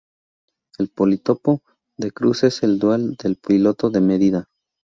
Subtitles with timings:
[0.79, 1.61] El politopo
[1.95, 4.49] de cruce es el dual del politopo de medida.